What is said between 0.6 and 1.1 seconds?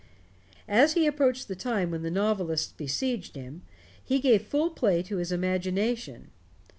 As he